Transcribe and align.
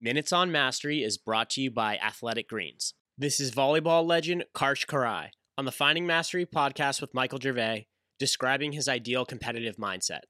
Minutes 0.00 0.32
on 0.32 0.52
Mastery 0.52 1.02
is 1.02 1.18
brought 1.18 1.50
to 1.50 1.60
you 1.60 1.72
by 1.72 1.96
Athletic 1.96 2.48
Greens. 2.48 2.94
This 3.16 3.40
is 3.40 3.50
volleyball 3.50 4.06
legend 4.06 4.44
Karch 4.54 4.86
Kiraly 4.86 5.30
on 5.56 5.64
the 5.64 5.72
Finding 5.72 6.06
Mastery 6.06 6.46
podcast 6.46 7.00
with 7.00 7.12
Michael 7.14 7.40
Gervais, 7.40 7.88
describing 8.16 8.70
his 8.70 8.86
ideal 8.86 9.24
competitive 9.24 9.74
mindset. 9.76 10.20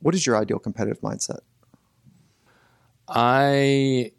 What 0.00 0.16
is 0.16 0.26
your 0.26 0.36
ideal 0.36 0.58
competitive 0.58 1.00
mindset? 1.00 1.38
I 3.06 4.10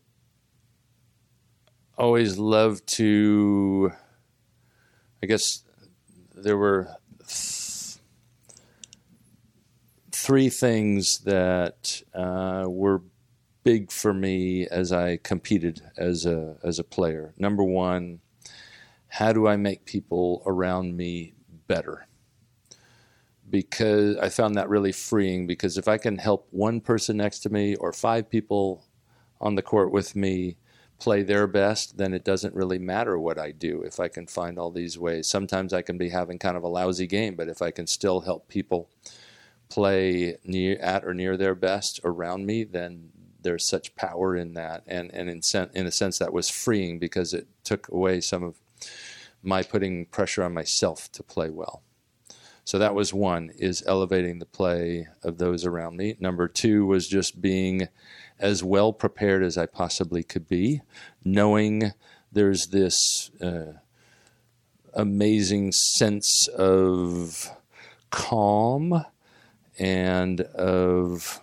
always 1.98 2.38
love 2.38 2.86
to, 2.86 3.92
I 5.22 5.26
guess 5.26 5.66
there 6.36 6.56
were 6.56 6.88
th- 7.28 7.98
three 10.14 10.48
things 10.48 11.18
that 11.26 12.02
uh, 12.14 12.64
were 12.70 13.02
big 13.64 13.92
for 13.92 14.14
me 14.14 14.68
as 14.68 14.92
I 14.92 15.18
competed 15.18 15.82
as 15.98 16.26
a 16.26 16.58
as 16.64 16.80
a 16.80 16.84
player. 16.84 17.34
Number 17.38 17.64
one, 17.64 18.20
how 19.08 19.34
do 19.34 19.48
I 19.48 19.56
make 19.58 19.86
people 19.86 20.44
around 20.46 20.98
me 20.98 21.34
better? 21.68 22.08
Because 23.50 24.18
I 24.18 24.30
found 24.30 24.56
that 24.56 24.70
really 24.70 24.92
freeing. 24.92 25.48
Because 25.48 25.78
if 25.78 25.88
I 25.88 25.98
can 25.98 26.18
help 26.18 26.48
one 26.52 26.82
person 26.82 27.18
next 27.18 27.40
to 27.40 27.50
me 27.50 27.76
or 27.76 27.94
five 27.94 28.30
people 28.30 28.86
on 29.40 29.56
the 29.56 29.62
court 29.62 29.92
with 29.92 30.16
me 30.16 30.58
play 31.00 31.22
their 31.22 31.48
best, 31.48 31.98
then 31.98 32.14
it 32.14 32.24
doesn't 32.24 32.56
really 32.56 32.80
matter 32.80 33.20
what 33.20 33.38
I 33.38 33.52
do 33.52 33.82
if 33.82 34.00
I 34.00 34.08
can 34.08 34.26
find 34.26 34.58
all 34.58 34.72
these 34.72 34.98
ways. 34.98 35.28
Sometimes 35.28 35.74
I 35.74 35.82
can 35.82 35.98
be 35.98 36.10
having 36.10 36.40
kind 36.40 36.56
of 36.56 36.64
a 36.64 36.68
lousy 36.70 37.08
game, 37.08 37.36
but 37.36 37.50
if 37.50 37.62
I 37.62 37.72
can 37.72 37.88
still 37.88 38.22
help 38.22 38.48
people 38.48 38.90
play 39.70 40.38
near 40.46 40.78
at 40.80 41.04
or 41.04 41.14
near 41.14 41.36
their 41.36 41.56
best 41.56 42.00
around 42.04 42.46
me, 42.46 42.64
then 42.64 43.10
there's 43.44 43.68
such 43.68 43.96
power 43.96 44.36
in 44.36 44.54
that, 44.54 44.84
and 44.88 45.12
and 45.14 45.30
in, 45.30 45.42
sen- 45.42 45.70
in 45.74 45.86
a 45.86 45.92
sense 45.92 46.20
that 46.20 46.34
was 46.34 46.50
freeing 46.50 47.00
because 47.00 47.34
it 47.34 47.48
took 47.64 47.88
away 47.90 48.22
some 48.22 48.44
of 48.44 48.58
my 49.44 49.62
putting 49.62 50.06
pressure 50.06 50.44
on 50.44 50.54
myself 50.54 51.12
to 51.12 51.24
play 51.24 51.50
well. 51.50 51.84
So 52.66 52.80
that 52.80 52.96
was 52.96 53.14
one 53.14 53.52
is 53.58 53.84
elevating 53.86 54.40
the 54.40 54.46
play 54.46 55.08
of 55.22 55.38
those 55.38 55.66
around 55.66 55.98
me. 55.98 56.16
Number 56.20 56.48
two 56.48 56.86
was 56.86 57.10
just 57.10 57.42
being 57.42 57.90
as 58.40 58.64
well 58.64 58.94
prepared 58.94 59.44
as 59.44 59.58
I 59.58 59.66
possibly 59.66 60.24
could 60.24 60.48
be, 60.48 60.82
knowing 61.26 61.92
there's 62.32 62.68
this 62.68 63.32
uh, 63.42 63.74
amazing 64.94 65.74
sense 65.74 66.48
of 66.48 67.50
calm 68.12 69.06
and 69.78 70.42
of 70.42 71.42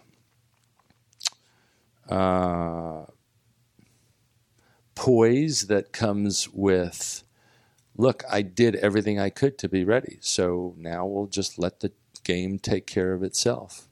uh, 2.10 3.06
poise 4.94 5.68
that 5.68 5.92
comes 5.92 6.48
with 6.50 7.24
look, 7.96 8.22
I 8.30 8.42
did 8.42 8.76
everything 8.76 9.18
I 9.18 9.30
could 9.30 9.58
to 9.58 9.68
be 9.68 9.84
ready. 9.84 10.18
So 10.20 10.74
now 10.78 11.06
we'll 11.06 11.26
just 11.26 11.58
let 11.58 11.80
the 11.80 11.92
game 12.24 12.58
take 12.58 12.86
care 12.86 13.12
of 13.12 13.22
itself. 13.22 13.88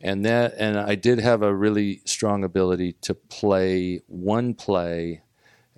And 0.00 0.24
that 0.24 0.54
and 0.58 0.78
I 0.78 0.94
did 0.94 1.20
have 1.20 1.42
a 1.42 1.54
really 1.54 2.02
strong 2.04 2.44
ability 2.44 2.92
to 3.02 3.14
play 3.14 4.02
one 4.06 4.54
play 4.54 5.22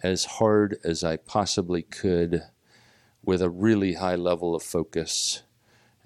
as 0.02 0.24
hard 0.24 0.78
as 0.84 1.04
I 1.04 1.16
possibly 1.16 1.82
could 1.82 2.42
with 3.24 3.40
a 3.40 3.50
really 3.50 3.94
high 3.94 4.16
level 4.16 4.54
of 4.54 4.62
focus 4.62 5.42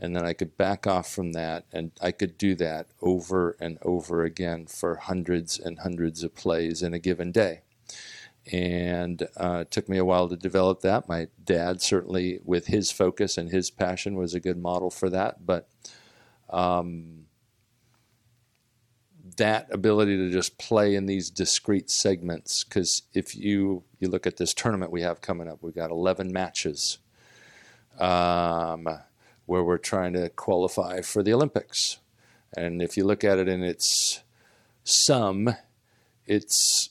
and 0.03 0.17
then 0.17 0.27
I 0.27 0.33
could 0.33 0.57
back 0.57 0.85
off 0.85 1.09
from 1.09 1.31
that, 1.35 1.65
and 1.73 1.93
I 2.01 2.11
could 2.11 2.37
do 2.37 2.57
that 2.57 2.89
over 3.01 3.57
and 3.61 3.79
over 3.83 4.25
again 4.25 4.67
for 4.67 4.97
hundreds 4.97 5.61
and 5.61 5.79
hundreds 5.79 6.25
of 6.25 6.35
plays 6.35 6.83
in 6.83 6.93
a 6.93 6.99
given 6.99 7.31
day. 7.31 7.61
And 8.51 9.23
uh, 9.37 9.59
it 9.61 9.71
took 9.71 9.89
me 9.89 9.99
a 9.99 10.05
while 10.05 10.29
to 10.29 10.37
develop 10.37 10.81
that. 10.81 11.09
My 11.09 11.29
dad, 11.45 11.81
certainly, 11.81 12.41
with 12.45 12.67
his 12.67 12.91
focus 12.91 13.39
and 13.39 13.51
his 13.51 13.71
passion, 13.71 14.17
was 14.17 14.35
a 14.35 14.41
good 14.41 14.61
model 14.61 14.91
for 14.91 15.09
that. 15.09 15.47
But 15.47 15.69
um, 16.51 17.27
that 19.37 19.69
ability 19.71 20.17
to 20.17 20.31
just 20.33 20.59
play 20.59 20.97
in 20.97 21.07
these 21.07 21.31
discrete 21.31 21.91
segments, 21.91 22.65
because 22.65 23.03
if 23.15 23.37
you 23.37 23.85
you 24.01 24.09
look 24.09 24.27
at 24.27 24.37
this 24.37 24.53
tournament 24.53 24.91
we 24.91 25.03
have 25.03 25.21
coming 25.21 25.49
up, 25.49 25.59
we've 25.63 25.77
got 25.77 25.93
11 25.93 26.33
matches. 26.33 26.99
Um, 28.01 28.89
where 29.47 29.63
we're 29.63 29.79
trying 29.79 30.13
to 30.15 30.29
qualify 30.31 31.01
for 31.01 31.23
the 31.23 31.33
Olympics. 31.33 31.99
And 32.57 32.83
if 32.83 32.97
you 32.97 33.05
look 33.05 33.25
at 33.25 33.39
it 33.39 33.49
in 33.49 33.63
its 33.63 34.23
sum, 34.85 35.55
it's 36.27 36.91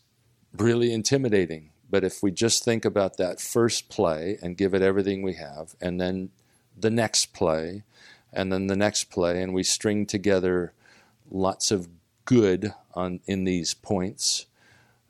really 0.56 0.94
intimidating. 0.94 1.69
But 1.90 2.03
if 2.03 2.23
we 2.23 2.31
just 2.31 2.63
think 2.63 2.85
about 2.85 3.17
that 3.17 3.41
first 3.41 3.90
play 3.90 4.38
and 4.41 4.57
give 4.57 4.73
it 4.73 4.81
everything 4.81 5.22
we 5.22 5.34
have, 5.34 5.75
and 5.81 6.00
then 6.00 6.29
the 6.78 6.90
next 6.90 7.34
play, 7.34 7.84
and 8.31 8.51
then 8.51 8.67
the 8.67 8.75
next 8.75 9.06
play, 9.06 9.41
and 9.41 9.53
we 9.53 9.63
string 9.63 10.06
together 10.06 10.73
lots 11.29 11.69
of 11.69 11.90
good 12.25 12.73
on 12.94 13.19
in 13.28 13.44
these 13.44 13.73
points, 13.73 14.45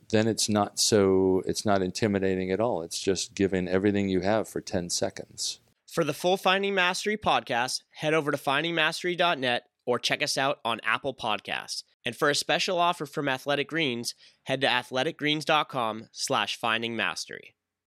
then 0.09 0.27
it's 0.27 0.49
not 0.49 0.79
so 0.79 1.43
it's 1.45 1.65
not 1.65 1.81
intimidating 1.81 2.51
at 2.51 2.59
all. 2.59 2.81
It's 2.81 2.99
just 2.99 3.35
giving 3.35 3.67
everything 3.67 4.09
you 4.09 4.21
have 4.21 4.47
for 4.47 4.59
10 4.59 4.89
seconds. 4.89 5.59
For 5.91 6.05
the 6.05 6.13
full 6.13 6.37
Finding 6.37 6.73
Mastery 6.73 7.17
podcast, 7.17 7.81
head 7.95 8.13
over 8.13 8.31
to 8.31 8.37
findingmastery.net 8.37 9.63
or 9.85 9.99
check 9.99 10.23
us 10.23 10.37
out 10.37 10.59
on 10.63 10.79
Apple 10.85 11.13
Podcasts. 11.13 11.83
And 12.05 12.15
for 12.15 12.29
a 12.29 12.35
special 12.35 12.79
offer 12.79 13.05
from 13.05 13.27
Athletic 13.27 13.67
Greens, 13.67 14.15
head 14.43 14.61
to 14.61 14.67
athleticgreens.com 14.67 16.07
slash 16.13 16.57
findingmastery. 16.57 17.55